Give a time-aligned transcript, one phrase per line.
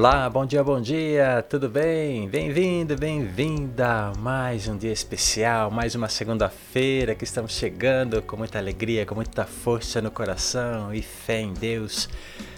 [0.00, 2.26] Olá, bom dia, bom dia, tudo bem?
[2.26, 4.14] Bem-vindo, bem-vinda!
[4.18, 9.44] Mais um dia especial, mais uma segunda-feira que estamos chegando com muita alegria, com muita
[9.44, 12.08] força no coração e fé em Deus.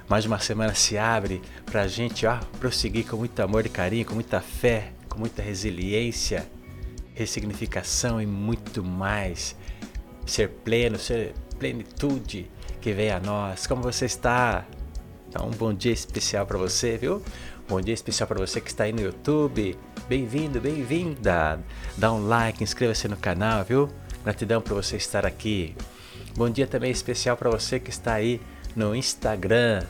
[0.08, 4.06] Mais uma semana se abre para a gente ó, prosseguir com muito amor e carinho,
[4.06, 6.46] com muita fé, com muita resiliência,
[7.12, 9.56] ressignificação e muito mais.
[10.24, 12.48] Ser pleno, ser plenitude
[12.80, 13.66] que vem a nós.
[13.66, 14.64] Como você está?
[15.32, 17.22] Então, um bom dia especial para você, viu?
[17.66, 19.78] Bom dia especial para você que está aí no YouTube.
[20.06, 21.58] Bem-vindo, bem-vinda.
[21.96, 23.88] Dá um like, inscreva-se no canal, viu?
[24.22, 25.74] Gratidão por você estar aqui.
[26.36, 28.42] Bom dia também especial para você que está aí
[28.76, 29.86] no Instagram,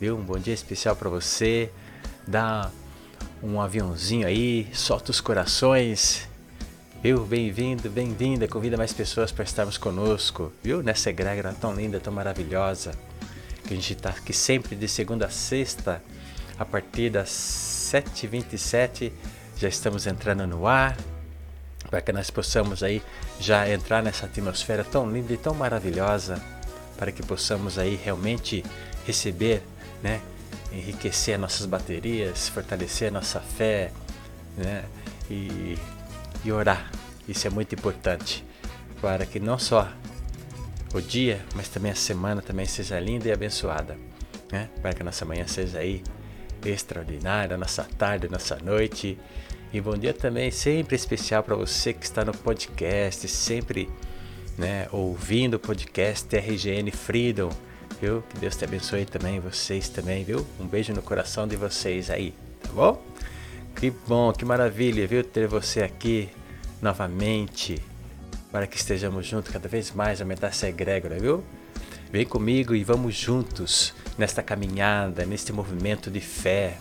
[0.00, 0.16] viu?
[0.16, 1.70] Um bom dia especial para você.
[2.26, 2.70] Dá
[3.42, 6.26] um aviãozinho aí, solta os corações.
[7.02, 7.26] Viu?
[7.26, 8.48] Bem-vindo, bem-vinda.
[8.48, 10.82] Convida mais pessoas para estarmos conosco, viu?
[10.82, 12.92] Nessa egrégora tão linda, tão maravilhosa
[13.66, 16.02] que a gente está aqui sempre de segunda a sexta,
[16.58, 19.12] a partir das 7h27,
[19.56, 20.96] já estamos entrando no ar,
[21.90, 23.02] para que nós possamos aí
[23.38, 26.42] já entrar nessa atmosfera tão linda e tão maravilhosa,
[26.96, 28.64] para que possamos aí realmente
[29.06, 29.62] receber,
[30.02, 30.20] né,
[30.72, 33.92] enriquecer nossas baterias, fortalecer nossa fé,
[34.56, 34.84] né,
[35.30, 35.76] e,
[36.44, 36.90] e orar.
[37.28, 38.44] Isso é muito importante
[39.00, 39.88] para que não só
[40.92, 43.96] o dia, mas também a semana também seja linda e abençoada.
[44.50, 44.68] Né?
[44.80, 46.02] Para que a nossa manhã seja aí
[46.64, 49.18] extraordinária, nossa tarde, nossa noite.
[49.72, 53.88] E bom dia também, sempre especial para você que está no podcast, sempre
[54.58, 57.50] né, ouvindo o podcast RGN Freedom,
[58.00, 58.22] viu?
[58.28, 60.46] Que Deus te abençoe também, vocês também, viu?
[60.60, 63.02] Um beijo no coração de vocês aí, tá bom?
[63.76, 65.24] Que bom, que maravilha, viu?
[65.24, 66.28] Ter você aqui
[66.82, 67.82] novamente
[68.52, 71.42] para que estejamos juntos cada vez mais, aumentar essa egrégora, viu?
[72.12, 76.76] Vem comigo e vamos juntos nesta caminhada, neste movimento de fé,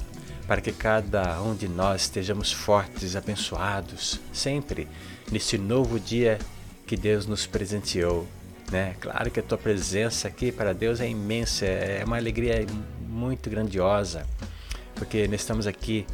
[0.46, 4.90] para que cada um de nós estejamos fortes, abençoados, sempre
[5.32, 6.38] nesse novo dia
[6.86, 8.28] que Deus nos presenteou.
[8.70, 8.96] Né?
[9.00, 12.66] Claro que a tua presença aqui para Deus é imensa, é uma alegria
[13.08, 14.28] muito grandiosa,
[14.96, 16.06] porque nós estamos aqui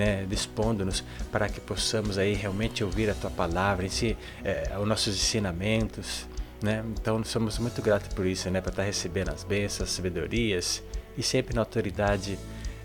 [0.00, 4.88] né, dispondo-nos para que possamos aí realmente ouvir a tua palavra, em si, é, os
[4.88, 6.26] nossos ensinamentos,
[6.62, 6.82] né?
[6.98, 10.82] Então somos muito gratos por isso, né, para estar recebendo as bênçãos, as sabedorias
[11.18, 12.38] e sempre na autoridade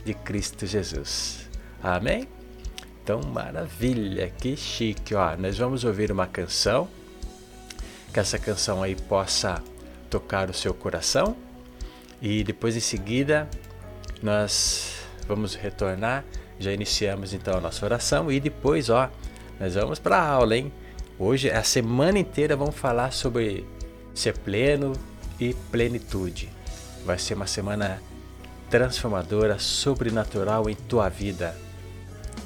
[0.04, 1.50] de Cristo Jesus.
[1.82, 2.28] Amém?
[3.02, 5.38] Então, maravilha, que chique, ó.
[5.38, 6.90] Nós vamos ouvir uma canção,
[8.12, 9.64] que essa canção aí possa
[10.10, 11.38] tocar o seu coração
[12.22, 13.48] e depois em seguida
[14.22, 14.96] nós
[15.28, 16.26] vamos retornar
[16.60, 19.10] já iniciamos então a nossa oração e depois, ó,
[19.60, 20.72] nós vamos para a aula, hein?
[21.18, 23.66] Hoje, a semana inteira, vamos falar sobre
[24.14, 24.94] ser pleno
[25.40, 26.50] e plenitude.
[27.06, 28.02] Vai ser uma semana
[28.70, 31.56] transformadora, sobrenatural em tua vida.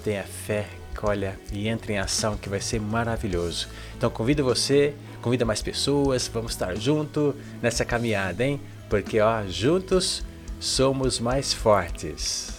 [0.03, 0.67] Tenha fé,
[1.01, 3.69] olha, e entre em ação que vai ser maravilhoso.
[3.97, 8.59] Então convido você, convida mais pessoas, vamos estar junto nessa caminhada, hein?
[8.89, 10.23] Porque ó, juntos
[10.59, 12.58] somos mais fortes.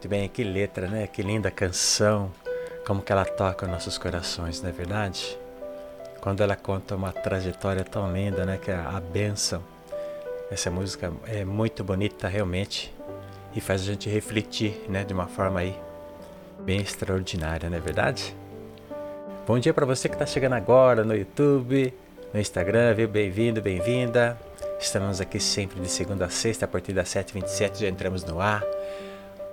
[0.00, 1.06] Muito bem, que letra, né?
[1.06, 2.32] Que linda canção.
[2.86, 5.38] Como que ela toca os nossos corações, não é verdade?
[6.22, 8.56] Quando ela conta uma trajetória tão linda, né?
[8.56, 9.62] Que é a bênção.
[10.50, 12.90] Essa música é muito bonita, realmente.
[13.54, 15.04] E faz a gente refletir, né?
[15.04, 15.78] De uma forma aí
[16.60, 18.34] bem extraordinária, não é verdade?
[19.46, 21.92] Bom dia para você que está chegando agora no YouTube,
[22.32, 23.06] no Instagram, viu?
[23.06, 24.40] Bem-vindo, bem-vinda.
[24.80, 28.64] Estamos aqui sempre de segunda a sexta, a partir das 7h27 já entramos no ar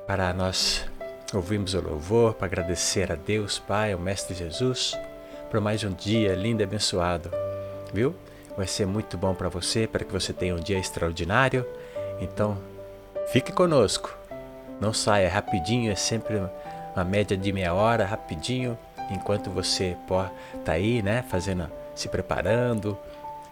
[0.08, 0.86] para nós
[1.34, 4.98] ouvirmos o louvor, para agradecer a Deus, Pai, ao Mestre Jesus,
[5.52, 7.30] por mais um dia lindo e abençoado,
[7.94, 8.16] viu?
[8.56, 11.68] Vai ser muito bom para você, para que você tenha um dia extraordinário.
[12.22, 12.58] Então,
[13.28, 14.18] fique conosco.
[14.80, 16.42] Não saia rapidinho, é sempre
[16.96, 18.78] uma média de meia hora, rapidinho,
[19.12, 19.98] enquanto você
[20.56, 22.98] está aí, né, fazendo, se preparando,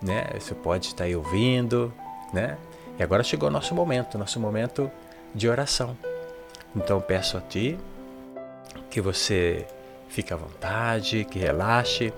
[0.01, 0.25] né?
[0.39, 1.93] Você pode estar aí ouvindo,
[2.31, 2.57] né?
[2.97, 4.89] E agora chegou o nosso momento, nosso momento
[5.33, 5.97] de oração.
[6.75, 7.77] Então peço a ti
[8.89, 9.65] que você
[10.09, 12.13] fique à vontade, que relaxe,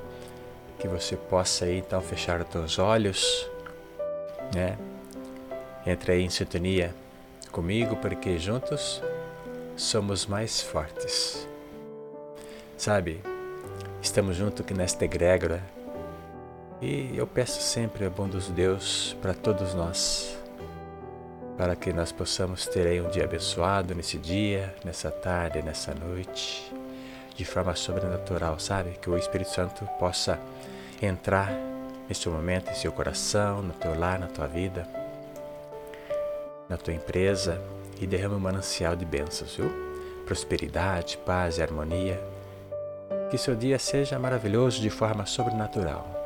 [0.80, 3.50] que você possa aí então fechar os teus olhos,
[4.54, 4.78] né?
[5.86, 6.94] Entre aí em sintonia
[7.52, 9.02] comigo, porque juntos
[9.76, 11.48] somos mais fortes.
[12.78, 13.22] Sabe,
[14.02, 15.64] estamos juntos aqui nesta egrégora
[16.80, 20.37] e eu peço sempre a bom dos Deus para todos nós,
[21.58, 26.72] para que nós possamos ter aí um dia abençoado nesse dia, nessa tarde, nessa noite,
[27.36, 28.92] de forma sobrenatural, sabe?
[29.02, 30.40] Que o Espírito Santo possa
[31.02, 31.52] entrar
[32.08, 34.88] neste momento em seu coração, no teu lar, na tua vida,
[36.70, 37.60] na tua empresa
[38.00, 39.72] e derrame um manancial de bênçãos, viu?
[40.26, 42.22] Prosperidade, paz e harmonia.
[43.32, 46.18] Que seu dia seja maravilhoso de forma sobrenatural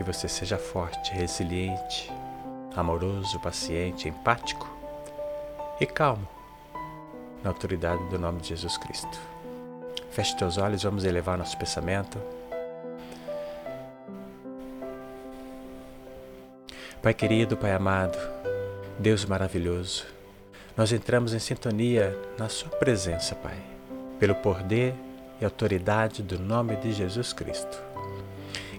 [0.00, 2.10] que você seja forte, resiliente,
[2.80, 4.68] amoroso, paciente, empático
[5.80, 6.28] e calmo
[7.42, 9.18] na autoridade do nome de Jesus Cristo.
[10.10, 12.18] Feche teus olhos, vamos elevar nosso pensamento.
[17.00, 18.18] Pai querido, Pai amado,
[18.98, 20.04] Deus maravilhoso,
[20.76, 23.56] nós entramos em sintonia na Sua presença, Pai,
[24.18, 24.94] pelo poder
[25.40, 27.82] e autoridade do nome de Jesus Cristo.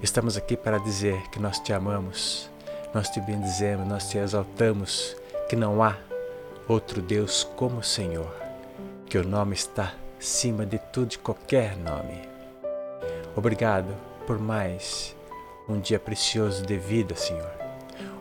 [0.03, 2.50] Estamos aqui para dizer que nós te amamos,
[2.93, 5.15] nós te bendizemos, nós te exaltamos,
[5.49, 5.97] que não há
[6.67, 8.33] outro Deus como o Senhor,
[9.05, 12.21] que o nome está acima de tudo e qualquer nome.
[13.35, 13.93] Obrigado
[14.27, 15.15] por mais
[15.67, 17.51] um dia precioso de vida, Senhor.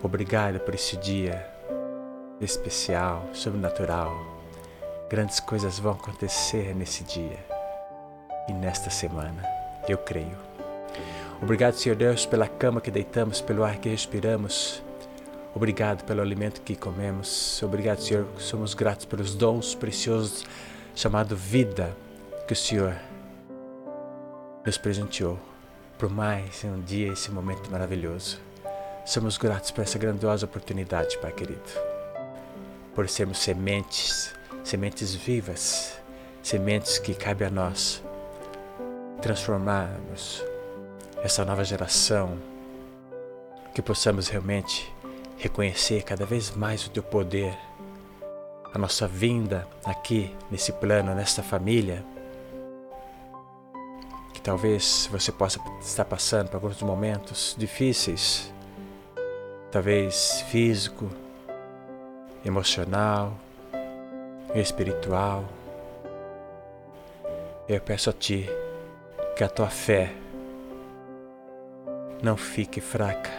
[0.02, 1.46] Obrigado por esse dia
[2.40, 4.12] especial, sobrenatural.
[5.08, 7.38] Grandes coisas vão acontecer nesse dia
[8.48, 9.42] e nesta semana,
[9.88, 10.49] eu creio.
[11.42, 14.82] Obrigado, Senhor Deus, pela cama que deitamos, pelo ar que respiramos.
[15.54, 17.62] Obrigado pelo alimento que comemos.
[17.62, 20.44] Obrigado, Senhor, somos gratos pelos dons preciosos
[20.94, 21.96] chamado vida
[22.46, 22.94] que o Senhor
[24.64, 25.38] nos presenteou
[25.98, 28.38] por mais um dia esse momento maravilhoso.
[29.06, 31.60] Somos gratos por essa grandiosa oportunidade, Pai querido.
[32.94, 35.98] Por sermos sementes, sementes vivas,
[36.42, 38.02] sementes que cabe a nós
[39.22, 40.49] transformarmos
[41.22, 42.38] essa nova geração,
[43.74, 44.90] que possamos realmente
[45.36, 47.56] reconhecer cada vez mais o teu poder,
[48.72, 52.04] a nossa vinda aqui nesse plano, nesta família,
[54.32, 58.52] que talvez você possa estar passando por alguns momentos difíceis,
[59.70, 61.10] talvez físico,
[62.44, 63.36] emocional,
[64.54, 65.44] espiritual.
[67.68, 68.48] Eu peço a Ti
[69.36, 70.12] que a tua fé
[72.22, 73.30] não fique fraca,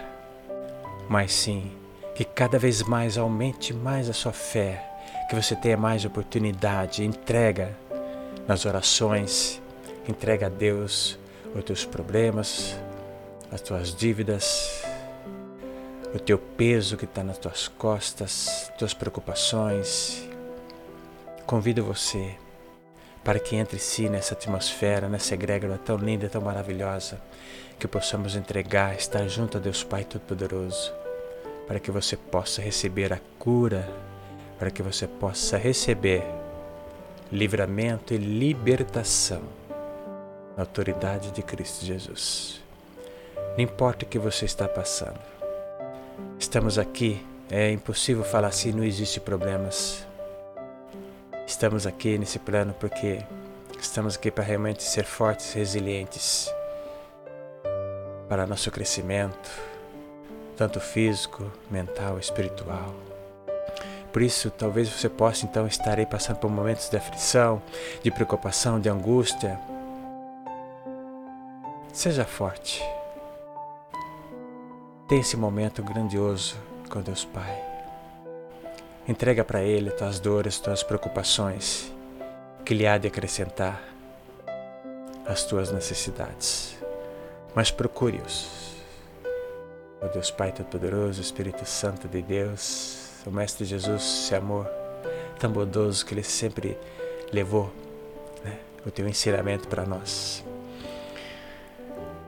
[1.07, 1.71] mas sim
[2.15, 4.83] que cada vez mais aumente mais a sua fé,
[5.29, 7.75] que você tenha mais oportunidade, entrega
[8.47, 9.61] nas orações,
[10.07, 11.17] entrega a Deus
[11.55, 12.77] os teus problemas,
[13.51, 14.83] as tuas dívidas,
[16.13, 20.27] o teu peso que está nas tuas costas, tuas preocupações.
[21.45, 22.35] Convido você
[23.23, 27.19] para que entre si nessa atmosfera, nessa egrégora tão linda, tão maravilhosa,
[27.79, 30.93] que possamos entregar, estar junto a Deus Pai Todo-Poderoso,
[31.67, 33.87] para que você possa receber a cura,
[34.59, 36.23] para que você possa receber
[37.31, 39.41] livramento e libertação
[40.55, 42.61] na autoridade de Cristo Jesus.
[43.57, 45.19] Não importa o que você está passando,
[46.37, 50.05] estamos aqui, é impossível falar assim, não existe problemas.
[51.51, 53.19] Estamos aqui nesse plano porque
[53.77, 56.49] estamos aqui para realmente ser fortes, resilientes
[58.29, 59.51] para nosso crescimento,
[60.55, 62.95] tanto físico, mental, espiritual.
[64.13, 67.61] Por isso, talvez você possa então estar aí passando por momentos de aflição,
[68.01, 69.59] de preocupação, de angústia.
[71.91, 72.81] Seja forte.
[75.09, 76.55] Tenha esse momento grandioso
[76.89, 77.70] com Deus Pai.
[79.11, 81.91] Entrega para Ele tuas dores, tuas preocupações,
[82.65, 83.81] que Ele há de acrescentar
[85.25, 86.81] as tuas necessidades
[87.53, 88.71] mas procure-os.
[90.01, 94.67] O Deus Pai Todo-Poderoso, Espírito Santo de Deus, o Mestre Jesus, esse amor
[95.37, 96.77] tão bondoso que Ele sempre
[97.31, 97.71] levou,
[98.43, 100.43] né, o teu ensinamento para nós.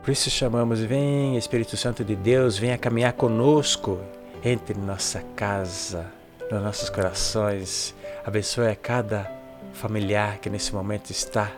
[0.03, 3.99] Por isso chamamos, vem Espírito Santo de Deus, venha caminhar conosco,
[4.43, 6.11] entre nossa casa,
[6.51, 7.95] nos nossos corações,
[8.25, 9.29] abençoe a cada
[9.73, 11.51] familiar que nesse momento está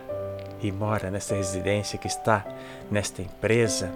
[0.60, 2.44] e mora nesta residência, que está
[2.90, 3.90] nesta empresa,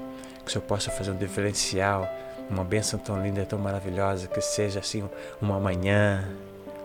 [0.45, 2.09] que o Senhor possa fazer um diferencial,
[2.51, 5.09] uma bênção tão linda, tão maravilhosa, que seja assim
[5.41, 6.29] uma manhã,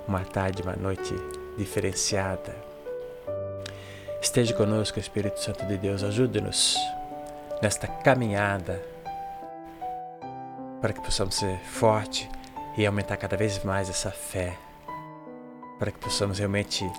[0.08, 1.14] uma tarde, uma noite
[1.58, 2.56] diferenciada.
[4.22, 6.78] Esteja conosco, Espírito Santo de Deus, ajude-nos
[7.62, 8.82] nesta caminhada
[10.82, 12.30] para que possamos ser forte
[12.77, 14.58] e aumentar cada vez mais essa fé,
[15.79, 16.89] para que possamos realmente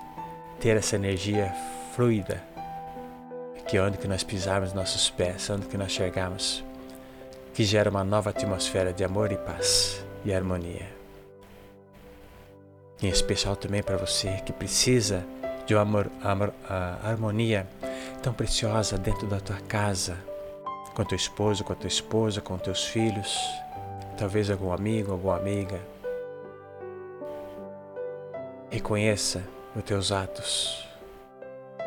[0.60, 1.54] ter essa energia
[1.94, 2.42] fluida
[3.66, 6.64] que onde que nós pisarmos nossos pés, onde que nós chegarmos,
[7.52, 10.86] que gera uma nova atmosfera de amor e paz e harmonia.
[13.02, 15.24] Em especial também para você que precisa
[15.66, 16.54] de uma amor, amor,
[17.02, 17.66] harmonia
[18.22, 20.16] tão preciosa dentro da tua casa,
[20.94, 23.36] com teu esposo, com a tua esposa, com teus filhos,
[24.16, 25.80] talvez algum amigo, alguma amiga.
[28.70, 29.42] Reconheça
[29.74, 30.86] os teus atos.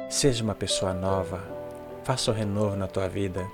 [0.10, 1.42] Seja uma pessoa nova.
[2.04, 3.46] Faça um renovo na tua vida.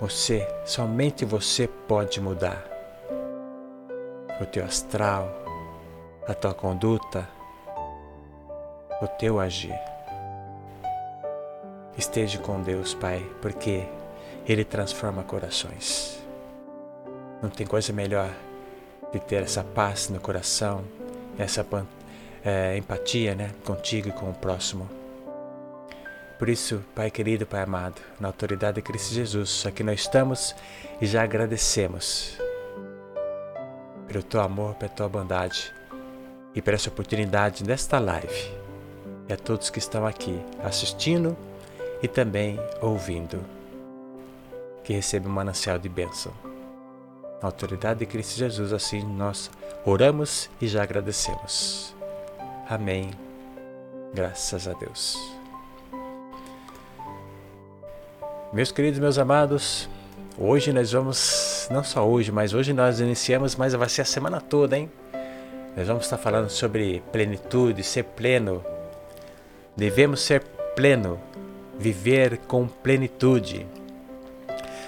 [0.00, 2.64] Você, somente você pode mudar
[4.40, 5.28] o teu astral,
[6.26, 7.28] a tua conduta,
[9.00, 9.78] o teu agir.
[11.96, 13.84] Esteja com Deus, Pai, porque
[14.46, 16.21] Ele transforma corações.
[17.42, 18.32] Não tem coisa melhor
[19.12, 20.84] de ter essa paz no coração,
[21.36, 21.66] essa
[22.44, 24.88] é, empatia né, contigo e com o próximo.
[26.38, 30.54] Por isso, Pai querido, Pai amado, na autoridade de Cristo Jesus, aqui nós estamos
[31.00, 32.38] e já agradecemos
[34.06, 35.72] pelo teu amor, pela tua bondade
[36.54, 38.52] e por essa oportunidade nesta live.
[39.28, 41.36] E a todos que estão aqui assistindo
[42.02, 43.44] e também ouvindo,
[44.82, 46.51] que recebam um manancial de bênção.
[47.42, 49.50] Na autoridade de Cristo Jesus, assim nós
[49.84, 51.92] oramos e já agradecemos.
[52.68, 53.10] Amém.
[54.14, 55.18] Graças a Deus.
[58.52, 59.88] Meus queridos, meus amados,
[60.38, 64.40] hoje nós vamos, não só hoje, mas hoje nós iniciamos, mas vai ser a semana
[64.40, 64.88] toda, hein?
[65.76, 68.64] Nós vamos estar falando sobre plenitude, ser pleno.
[69.76, 70.44] Devemos ser
[70.76, 71.18] pleno,
[71.76, 73.66] viver com plenitude.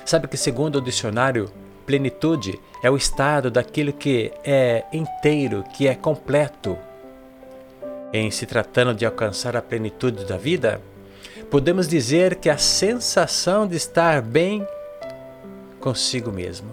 [0.04, 1.50] Sabe que, segundo o dicionário,
[1.86, 6.76] plenitude é o estado daquilo que é inteiro, que é completo.
[8.12, 10.80] Em se tratando de alcançar a plenitude da vida,
[11.50, 14.66] podemos dizer que a sensação de estar bem
[15.80, 16.70] consigo mesmo.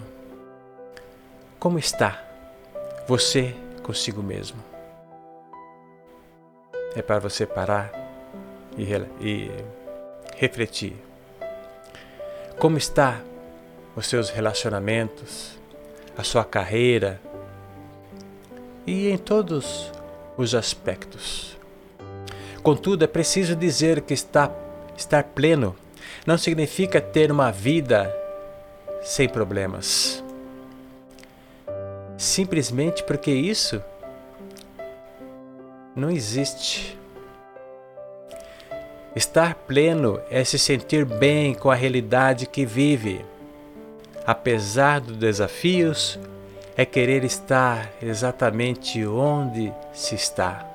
[1.58, 2.22] Como está
[3.06, 4.58] você consigo mesmo?
[6.94, 7.90] É para você parar
[8.76, 8.84] e,
[9.20, 9.50] e
[10.36, 10.94] refletir.
[12.58, 13.20] Como está
[13.94, 15.58] os seus relacionamentos,
[16.16, 17.20] a sua carreira
[18.86, 19.90] e em todos
[20.36, 21.56] os aspectos.
[22.62, 24.50] Contudo, é preciso dizer que está,
[24.96, 25.74] estar pleno
[26.26, 28.14] não significa ter uma vida
[29.02, 30.22] sem problemas.
[32.16, 33.82] Simplesmente porque isso
[35.94, 36.96] não existe.
[39.14, 43.24] Estar pleno é se sentir bem com a realidade que vive.
[44.26, 46.18] Apesar dos desafios,
[46.76, 50.66] é querer estar exatamente onde se está.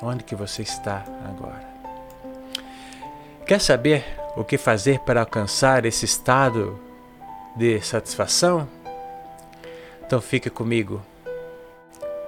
[0.00, 1.64] Onde que você está agora?
[3.46, 4.04] Quer saber
[4.36, 6.78] o que fazer para alcançar esse estado
[7.56, 8.68] de satisfação?
[10.06, 11.02] Então fique comigo.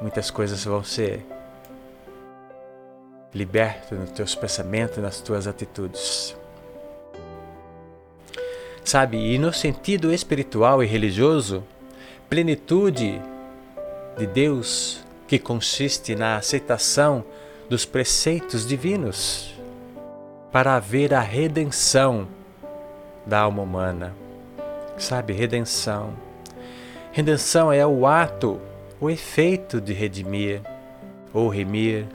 [0.01, 1.25] Muitas coisas vão ser
[3.33, 6.37] libertas nos teus pensamentos, nas tuas atitudes.
[8.87, 11.64] Sabe, e no sentido espiritual e religioso,
[12.31, 13.20] plenitude
[14.16, 17.25] de Deus que consiste na aceitação
[17.68, 19.53] dos preceitos divinos
[20.53, 22.29] para haver a redenção
[23.27, 24.14] da alma humana.
[24.96, 26.14] Sabe, redenção.
[27.11, 28.61] Redenção é o ato,
[29.01, 30.62] o efeito de redimir
[31.35, 32.07] ou remir,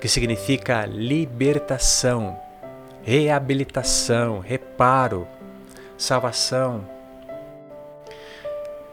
[0.00, 2.38] que significa libertação,
[3.02, 5.26] reabilitação, reparo,
[5.96, 6.84] salvação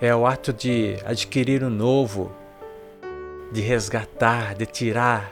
[0.01, 2.31] é o ato de adquirir o novo,
[3.51, 5.31] de resgatar, de tirar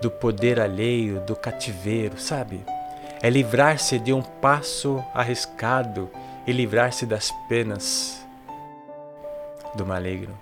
[0.00, 2.64] do poder alheio, do cativeiro, sabe?
[3.22, 6.08] É livrar-se de um passo arriscado
[6.46, 8.24] e livrar-se das penas
[9.74, 10.38] do maligno.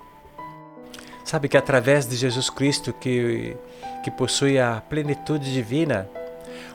[1.24, 3.56] Sabe que através de Jesus Cristo, que,
[4.04, 6.08] que possui a plenitude divina,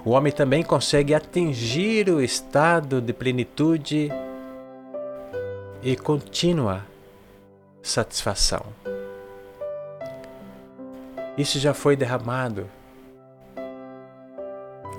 [0.05, 4.11] o homem também consegue atingir o estado de plenitude
[5.81, 6.85] e contínua
[7.81, 8.65] satisfação.
[11.37, 12.69] Isso já foi derramado,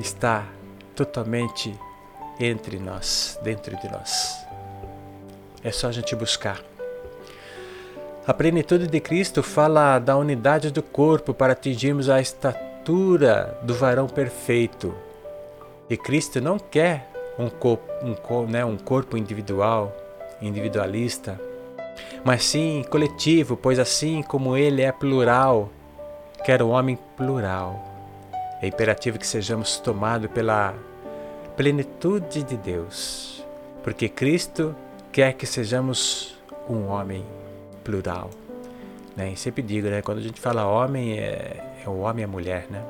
[0.01, 0.47] está
[0.97, 1.79] totalmente
[2.41, 4.39] entre nós, dentro de nós.
[5.63, 6.61] É só a gente buscar.
[8.27, 12.64] A plenitude de Cristo fala da unidade do corpo para atingirmos a estatura
[13.63, 14.95] do varão perfeito.
[15.89, 19.95] E Cristo não quer um corpo, um, né, um corpo individual,
[20.41, 21.41] individualista,
[22.25, 25.71] mas sim coletivo, pois assim como ele é plural,
[26.45, 27.83] quer o homem plural.
[28.63, 30.75] É imperativo que sejamos tomados pela
[31.57, 33.45] plenitude de Deus,
[33.83, 34.75] porque Cristo
[35.13, 36.37] quer que sejamos
[36.69, 37.25] um homem
[37.83, 38.31] plural.
[39.17, 39.33] Né?
[39.33, 40.03] E sempre digo, né?
[40.03, 42.83] quando a gente fala homem, é, é o homem e a mulher, né?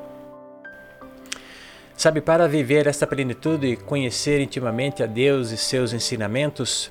[1.96, 6.90] Sabe, para viver esta plenitude e conhecer intimamente a Deus e seus ensinamentos,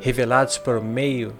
[0.00, 1.32] revelados por meio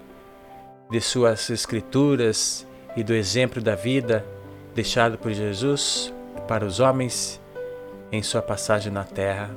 [0.89, 4.25] de suas escrituras e do exemplo da vida
[4.73, 6.13] deixado por Jesus
[6.47, 7.39] para os homens
[8.11, 9.49] em sua passagem na terra.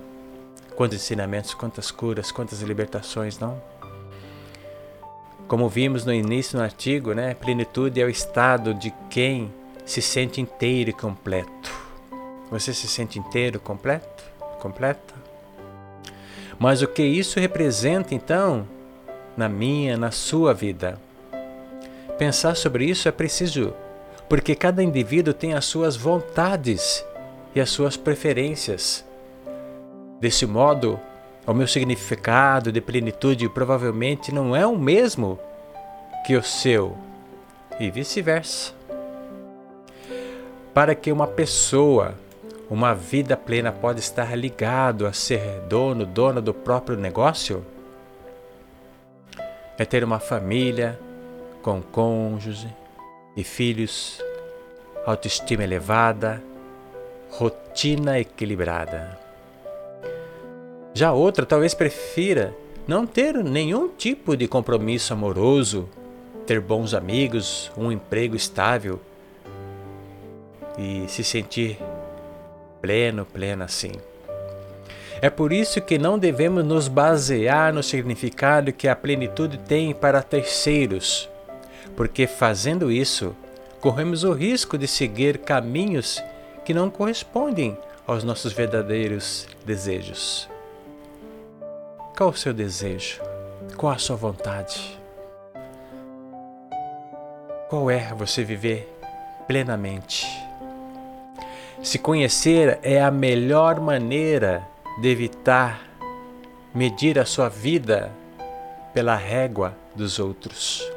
[0.76, 3.60] Quantos ensinamentos, quantas curas, quantas libertações, não?
[5.46, 9.52] Como vimos no início do artigo, né, plenitude é o estado de quem
[9.84, 11.72] se sente inteiro e completo.
[12.50, 14.24] Você se sente inteiro, completo,
[14.60, 15.14] completa?
[16.58, 18.66] Mas o que isso representa então
[19.36, 21.00] na minha, na sua vida?
[22.18, 23.74] Pensar sobre isso é preciso,
[24.28, 27.04] porque cada indivíduo tem as suas vontades
[27.54, 29.04] e as suas preferências.
[30.20, 30.98] Desse modo,
[31.46, 35.38] o meu significado de plenitude provavelmente não é o mesmo
[36.24, 36.96] que o seu,
[37.78, 38.73] e vice-versa.
[40.74, 42.16] Para que uma pessoa,
[42.68, 47.64] uma vida plena pode estar ligado a ser dono, dona do próprio negócio,
[49.78, 50.98] é ter uma família
[51.62, 52.66] com cônjuge
[53.36, 54.20] e filhos,
[55.06, 56.42] autoestima elevada,
[57.30, 59.16] rotina equilibrada.
[60.92, 62.52] Já outra talvez prefira
[62.86, 65.88] não ter nenhum tipo de compromisso amoroso,
[66.44, 69.00] ter bons amigos, um emprego estável
[70.78, 71.78] e se sentir
[72.80, 73.92] pleno, plena assim.
[75.22, 80.22] É por isso que não devemos nos basear no significado que a plenitude tem para
[80.22, 81.28] terceiros
[81.96, 83.34] porque fazendo isso,
[83.80, 86.22] corremos o risco de seguir caminhos
[86.64, 90.48] que não correspondem aos nossos verdadeiros desejos.
[92.16, 93.20] Qual o seu desejo?
[93.76, 94.98] Qual a sua vontade?
[97.68, 98.88] Qual é você viver
[99.46, 100.26] plenamente?
[101.84, 104.66] Se conhecer é a melhor maneira
[105.02, 105.86] de evitar
[106.74, 108.10] medir a sua vida
[108.94, 110.90] pela régua dos outros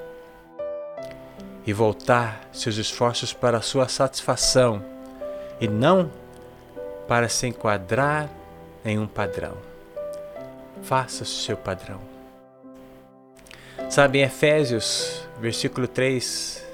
[1.65, 4.82] e voltar seus esforços para a sua satisfação
[5.60, 6.10] e não
[7.06, 8.30] para se enquadrar
[8.86, 9.58] em um padrão.
[10.84, 12.00] Faça o seu padrão.
[13.89, 16.65] Sabe, em Efésios, versículo 3,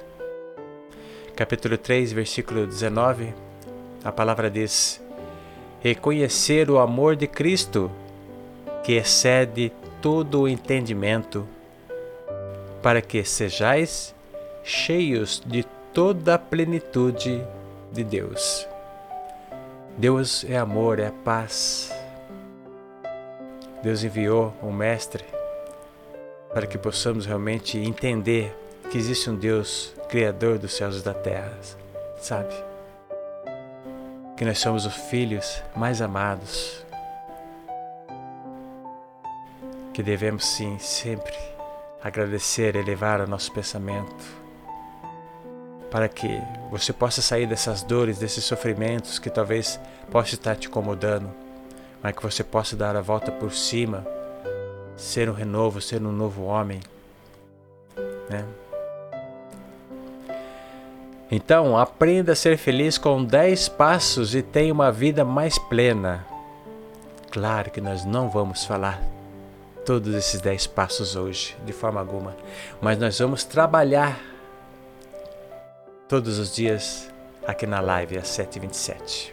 [1.35, 3.33] capítulo 3, versículo 19,
[4.03, 5.01] a palavra diz:
[5.81, 7.89] Reconhecer o amor de Cristo,
[8.83, 11.47] que excede todo o entendimento,
[12.81, 14.13] para que sejais
[14.63, 15.63] cheios de
[15.93, 17.43] toda a plenitude
[17.91, 18.67] de Deus.
[19.97, 21.91] Deus é amor, é paz.
[23.83, 25.23] Deus enviou um Mestre
[26.53, 28.55] para que possamos realmente entender
[28.89, 31.51] que existe um Deus Criador dos céus e da terra,
[32.17, 32.72] sabe?
[34.35, 36.83] Que nós somos os filhos mais amados.
[39.93, 41.35] Que devemos sim sempre
[42.03, 44.43] agradecer, elevar o nosso pensamento
[45.93, 46.41] para que
[46.71, 51.29] você possa sair dessas dores, desses sofrimentos que talvez possa estar te incomodando,
[52.01, 54.03] mas que você possa dar a volta por cima,
[54.97, 56.79] ser um renovo, ser um novo homem,
[58.27, 58.43] né?
[61.35, 66.23] Então, aprenda a ser feliz com 10 passos e tenha uma vida mais plena.
[67.31, 69.01] Claro que nós não vamos falar
[69.83, 72.37] todos esses 10 passos hoje, de forma alguma,
[72.79, 74.19] mas nós vamos trabalhar
[76.07, 77.11] todos os dias
[77.47, 79.31] aqui na live às 7h27.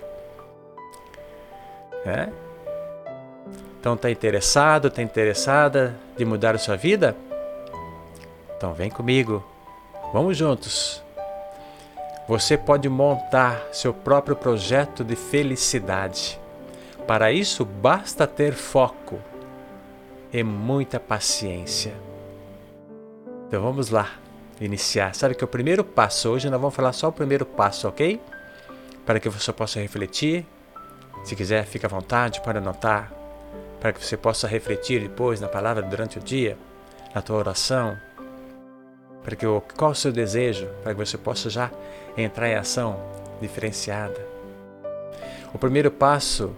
[2.06, 2.30] É?
[3.78, 7.14] Então tá interessado, tá interessada de mudar a sua vida?
[8.56, 9.44] Então vem comigo.
[10.14, 11.02] Vamos juntos.
[12.30, 16.38] Você pode montar seu próprio projeto de felicidade.
[17.04, 19.18] Para isso basta ter foco
[20.32, 21.92] e muita paciência.
[23.48, 24.12] Então vamos lá
[24.60, 25.12] iniciar.
[25.12, 28.20] Sabe que o primeiro passo, hoje nós vamos falar só o primeiro passo, ok?
[29.04, 30.46] Para que você possa refletir.
[31.24, 33.12] Se quiser, fique à vontade para anotar.
[33.80, 36.56] Para que você possa refletir depois na palavra durante o dia,
[37.12, 37.98] na tua oração.
[39.24, 40.68] Para que qual é o seu desejo?
[40.84, 41.72] Para que você possa já
[42.16, 42.98] entrar em ação
[43.40, 44.26] diferenciada.
[45.52, 46.52] O primeiro passo,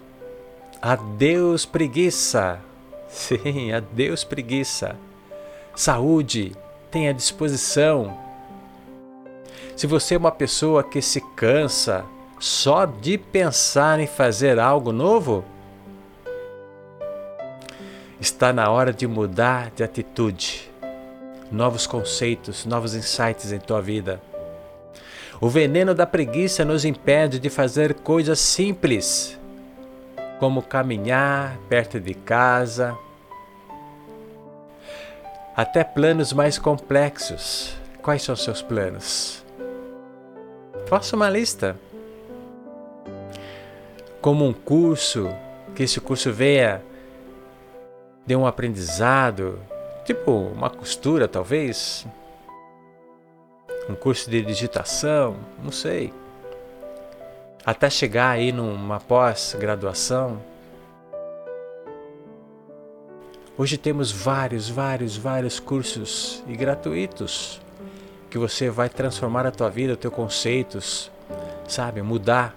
[0.81, 2.61] adeus preguiça.
[3.09, 4.97] Sim, adeus preguiça.
[5.75, 6.57] Saúde,
[6.91, 8.17] tenha disposição.
[9.77, 12.05] Se você é uma pessoa que se cansa
[12.43, 15.45] só de pensar em fazer algo novo?
[18.21, 20.69] Está na hora de mudar de atitude,
[21.53, 24.21] novos conceitos, novos insights em tua vida.
[25.45, 29.37] O veneno da preguiça nos impede de fazer coisas simples,
[30.39, 32.97] como caminhar perto de casa,
[35.57, 37.75] até planos mais complexos.
[38.01, 39.45] Quais são seus planos?
[40.87, 41.75] Faça uma lista.
[44.21, 45.29] Como um curso,
[45.75, 46.81] que esse curso venha
[48.25, 49.59] de um aprendizado,
[50.05, 52.07] tipo uma costura talvez,
[53.89, 56.13] um curso de digitação, não sei.
[57.65, 60.41] Até chegar aí numa pós-graduação.
[63.57, 67.61] Hoje temos vários, vários, vários cursos e gratuitos
[68.31, 71.11] que você vai transformar a tua vida, os teus conceitos,
[71.69, 72.57] sabe, mudar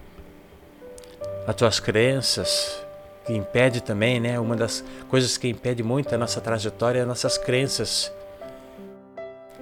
[1.45, 2.81] as tuas crenças,
[3.25, 4.39] que impede também, né?
[4.39, 8.11] Uma das coisas que impede muito a nossa trajetória é as nossas crenças,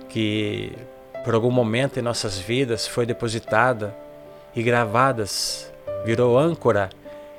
[0.08, 0.72] que
[1.24, 3.96] por algum momento em nossas vidas foi depositada
[4.56, 5.72] e gravadas,
[6.04, 6.90] virou âncora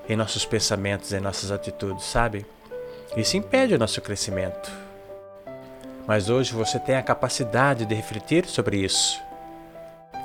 [0.08, 2.46] em nossos pensamentos, em nossas atitudes, sabe?
[3.16, 4.72] Isso impede o nosso crescimento.
[6.06, 9.20] Mas hoje você tem a capacidade de refletir sobre isso.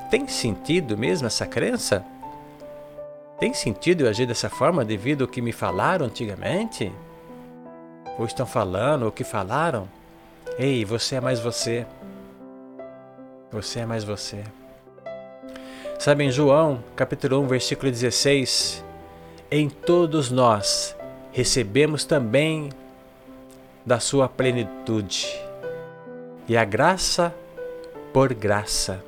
[0.10, 2.04] Tem sentido mesmo essa crença?
[3.40, 6.92] Tem sentido eu agir dessa forma devido ao que me falaram antigamente?
[8.18, 9.88] Ou estão falando, ou que falaram?
[10.58, 11.86] Ei, você é mais você.
[13.52, 14.44] Você é mais você.
[15.98, 18.86] Sabe em João, capítulo 1, versículo 16,
[19.50, 20.96] em todos nós
[21.32, 22.70] recebemos também
[23.84, 25.28] da sua plenitude.
[26.48, 27.34] E a graça
[28.14, 29.04] por graça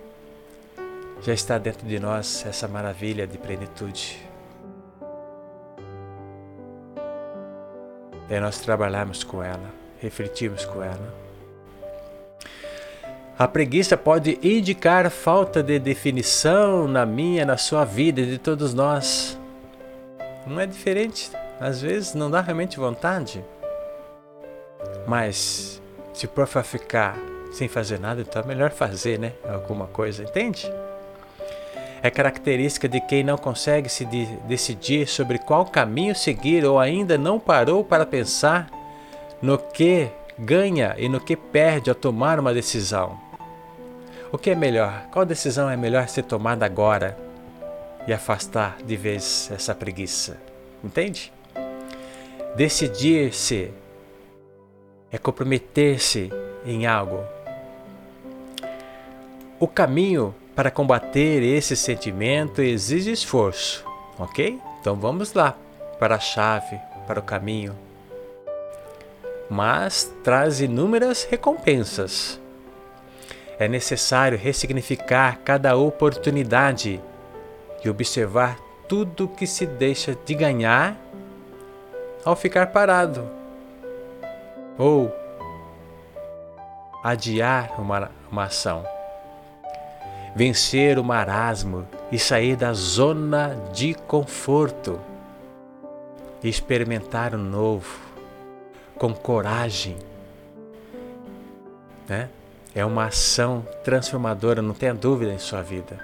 [1.21, 4.27] já está dentro de nós essa maravilha de plenitude.
[8.27, 11.31] É nós trabalharmos com ela, refletirmos com ela.
[13.41, 18.71] A preguiça pode indicar falta de definição na minha, na sua vida e de todos
[18.71, 19.36] nós.
[20.45, 21.32] Não é diferente.
[21.60, 23.43] Às vezes não dá realmente vontade.
[25.08, 25.82] Mas
[26.13, 27.17] se for para ficar
[27.51, 29.34] sem fazer nada, então é melhor fazer, né?
[29.51, 30.71] Alguma coisa, entende?
[32.04, 37.17] é característica de quem não consegue se de decidir sobre qual caminho seguir ou ainda
[37.17, 38.69] não parou para pensar
[39.41, 43.31] no que ganha e no que perde ao tomar uma decisão.
[44.34, 45.08] O que é melhor?
[45.12, 47.17] Qual decisão é melhor ser tomada agora
[48.08, 50.38] e afastar de vez essa preguiça?
[50.82, 51.34] Entende?
[52.56, 53.74] Decidir-se
[55.12, 56.32] é comprometer-se
[56.65, 57.22] em algo.
[59.60, 63.86] O caminho para combater esse sentimento exige esforço,
[64.17, 64.60] ok?
[64.80, 65.58] Então vamos lá
[66.00, 67.78] para a chave, para o caminho.
[69.50, 72.40] Mas traz inúmeras recompensas.
[73.62, 77.00] É necessário ressignificar cada oportunidade
[77.86, 80.97] e observar tudo que se deixa de ganhar
[82.26, 83.30] ao ficar parado
[84.80, 85.13] ou
[87.04, 88.84] adiar uma, uma ação
[90.36, 95.00] vencer o marasmo e sair da zona de conforto
[96.43, 98.00] experimentar o novo
[98.97, 100.00] com coragem.
[102.10, 102.28] Né?
[102.74, 106.00] É uma ação transformadora, não tenha dúvida em sua vida.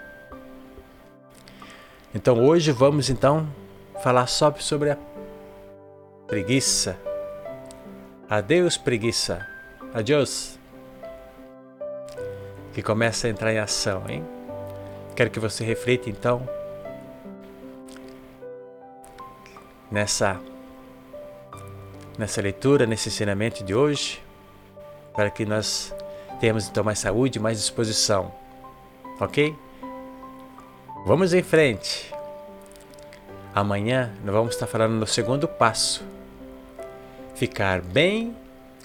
[2.14, 3.48] Então hoje vamos então
[4.02, 4.98] falar só sobre a
[6.28, 6.98] preguiça.
[8.30, 9.48] Adeus preguiça.
[9.94, 10.60] Adiós
[12.74, 14.24] que começa a entrar em ação, hein?
[15.16, 16.48] Quero que você reflita então
[19.90, 20.40] nessa
[22.18, 24.24] nessa leitura, nesse ensinamento de hoje,
[25.14, 25.94] para que nós
[26.40, 28.32] tenhamos então mais saúde, mais disposição.
[29.20, 29.56] OK?
[31.06, 32.14] Vamos em frente.
[33.54, 36.04] Amanhã nós vamos estar falando no segundo passo.
[37.36, 38.36] Ficar bem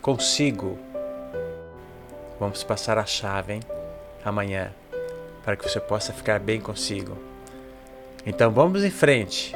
[0.01, 0.79] consigo.
[2.39, 3.61] Vamos passar a chave, hein?
[4.25, 4.73] amanhã,
[5.45, 7.17] para que você possa ficar bem consigo.
[8.25, 9.55] Então vamos em frente.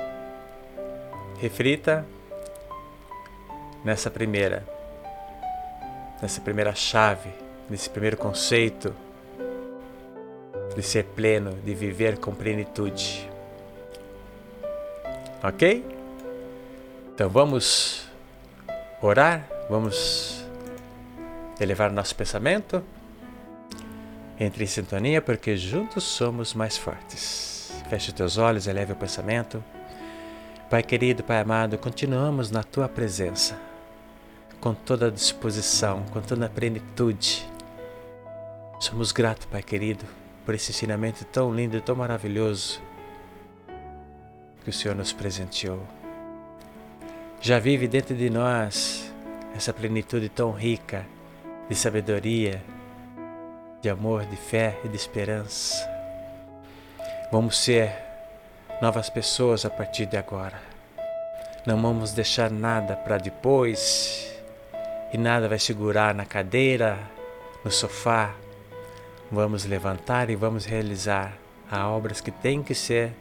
[1.38, 2.04] Reflita
[3.84, 4.66] nessa primeira,
[6.20, 7.30] nessa primeira chave,
[7.68, 8.94] nesse primeiro conceito
[10.74, 13.30] de ser pleno, de viver com plenitude.
[15.42, 15.84] Ok?
[17.14, 18.06] Então vamos
[19.00, 20.44] orar, vamos
[21.58, 22.82] elevar nosso pensamento
[24.38, 27.72] entre em sintonia porque juntos somos mais fortes.
[27.88, 29.62] Feche teus olhos, eleve o pensamento.
[30.68, 33.56] Pai querido, Pai amado, continuamos na tua presença,
[34.60, 37.48] com toda a disposição, com toda a plenitude.
[38.78, 40.04] Somos gratos, Pai querido,
[40.44, 42.80] por esse ensinamento tão lindo e tão maravilhoso
[44.62, 45.82] que o Senhor nos presenteou.
[47.40, 49.10] Já vive dentro de nós
[49.56, 51.06] essa plenitude tão rica
[51.68, 52.62] de sabedoria,
[53.80, 55.88] de amor, de fé e de esperança.
[57.32, 57.90] Vamos ser
[58.82, 60.60] novas pessoas a partir de agora.
[61.66, 64.38] Não vamos deixar nada para depois
[65.14, 66.98] e nada vai segurar na cadeira,
[67.64, 68.34] no sofá.
[69.30, 71.36] Vamos levantar e vamos realizar
[71.68, 73.12] as obras que têm que ser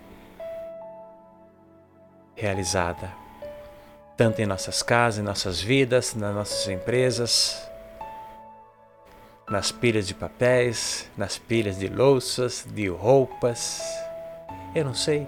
[2.36, 3.12] realizada,
[4.16, 7.68] tanto em nossas casas, em nossas vidas, nas nossas empresas,
[9.50, 13.82] nas pilhas de papéis, nas pilhas de louças, de roupas.
[14.76, 15.28] Eu não sei,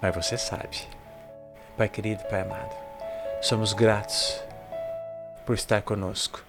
[0.00, 0.80] mas você sabe.
[1.76, 2.74] Pai querido, Pai amado,
[3.42, 4.40] somos gratos
[5.44, 6.42] por estar conosco,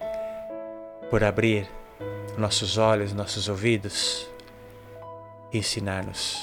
[1.10, 1.68] por abrir
[2.36, 4.28] nossos olhos, nossos ouvidos,
[5.52, 6.42] ensinar-nos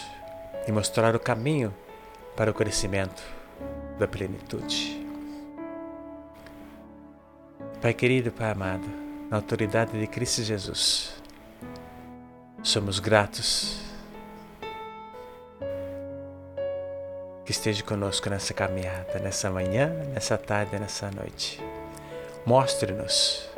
[0.67, 1.73] e mostrar o caminho
[2.35, 3.21] para o crescimento
[3.99, 5.05] da plenitude.
[7.81, 8.87] Pai querido, Pai amado,
[9.29, 11.15] na autoridade de Cristo Jesus,
[12.63, 13.83] somos gratos
[17.45, 21.61] que esteja conosco nessa caminhada, nessa manhã, nessa tarde, nessa noite.
[22.45, 23.52] Mostre-nos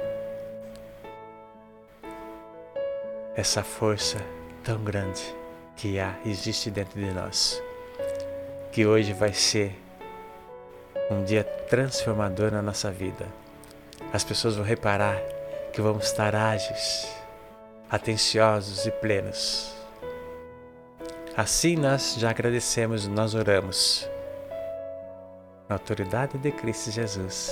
[3.35, 4.17] essa força
[4.63, 5.21] tão grande
[5.75, 7.61] que há, existe dentro de nós
[8.75, 9.73] que hoje vai ser
[11.09, 13.25] um dia transformador na nossa vida.
[14.11, 15.17] As pessoas vão reparar
[15.71, 17.07] que vamos estar ágeis,
[17.89, 19.73] atenciosos e plenos.
[21.37, 24.09] Assim nós já agradecemos, nós oramos.
[25.69, 27.49] Na autoridade de Cristo Jesus.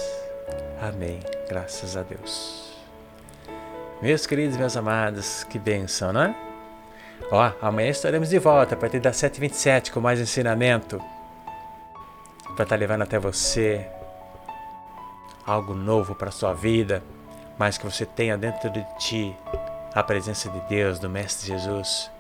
[0.82, 1.22] Amém.
[1.48, 2.62] Graças a Deus.
[4.04, 6.36] Meus queridos, meus amados, que bênção, não é?
[7.32, 10.98] Ó, amanhã estaremos de volta a partir das 7h27 com mais ensinamento
[12.44, 13.88] para estar tá levando até você
[15.48, 17.02] algo novo para sua vida,
[17.58, 19.34] mas que você tenha dentro de ti
[19.96, 22.12] a presença de Deus, do Mestre Jesus.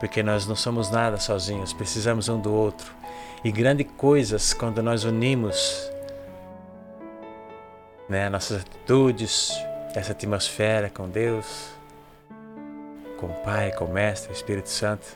[0.00, 2.92] Porque nós não somos nada sozinhos, precisamos um do outro.
[3.44, 5.88] E grandes coisas quando nós unimos
[8.08, 9.52] né, nossas atitudes,
[9.96, 11.70] essa atmosfera com Deus,
[13.16, 15.06] com o Pai, com o Mestre, Espírito Santo,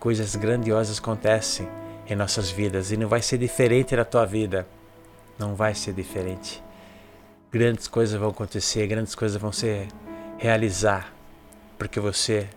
[0.00, 1.68] coisas grandiosas acontecem
[2.08, 4.66] em nossas vidas e não vai ser diferente na tua vida.
[5.38, 6.60] Não vai ser diferente.
[7.52, 9.86] Grandes coisas vão acontecer, grandes coisas vão se
[10.36, 11.12] realizar,
[11.78, 12.48] porque você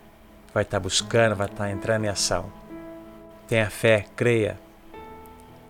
[0.52, 2.52] vai estar buscando, vai estar entrando em ação.
[3.48, 4.60] Tenha fé, creia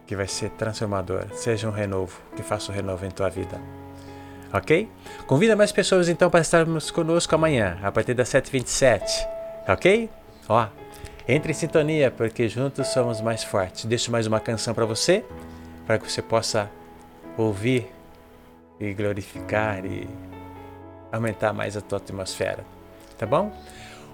[0.08, 1.28] que vai ser transformador.
[1.34, 3.60] Seja um renovo, que faça um renovo em tua vida.
[4.56, 4.90] Ok?
[5.28, 9.02] Convida mais pessoas então para estarmos conosco amanhã, a partir das 7h27.
[9.68, 10.10] Ok?
[10.48, 10.68] Ó,
[11.28, 13.84] entre em sintonia, porque juntos somos mais fortes.
[13.84, 15.26] Deixo mais uma canção para você,
[15.86, 16.72] para que você possa
[17.38, 17.92] ouvir
[18.80, 20.08] e glorificar e
[21.12, 22.64] aumentar mais a tua atmosfera.
[23.18, 23.52] Tá bom?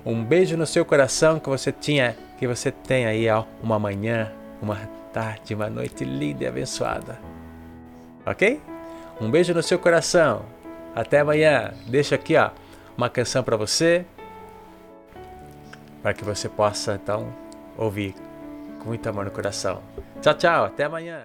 [0.03, 4.31] Um beijo no seu coração que você tinha, que você tenha aí ó, uma manhã,
[4.59, 4.77] uma
[5.13, 7.19] tarde, uma noite linda e abençoada.
[8.25, 8.70] OK?
[9.21, 10.43] Um beijo no seu coração.
[10.95, 11.73] Até amanhã.
[11.87, 12.49] Deixa aqui, ó,
[12.97, 14.05] uma canção para você
[16.01, 17.31] para que você possa então
[17.77, 18.15] ouvir
[18.79, 19.81] com muito amor no coração.
[20.21, 21.19] Tchau, tchau, até amanhã.